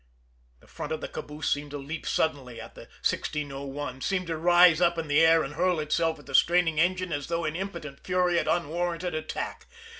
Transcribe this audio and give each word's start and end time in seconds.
The 0.61 0.67
front 0.67 0.91
of 0.93 0.99
the 1.01 1.07
caboose 1.07 1.47
seemed 1.51 1.69
to 1.69 1.77
leap 1.77 2.07
suddenly 2.07 2.59
at 2.59 2.73
the 2.73 2.89
1601, 3.05 4.01
seemed 4.01 4.25
to 4.25 4.35
rise 4.35 4.81
up 4.81 4.97
in 4.97 5.07
the 5.07 5.19
air 5.19 5.43
and 5.43 5.53
hurl 5.53 5.79
itself 5.79 6.17
at 6.17 6.25
the 6.25 6.33
straining 6.33 6.79
engine 6.79 7.13
as 7.13 7.27
though 7.27 7.45
in 7.45 7.55
impotent 7.55 7.99
fury 7.99 8.39
at 8.39 8.47
unwarranted 8.47 9.13
attack. 9.13 9.67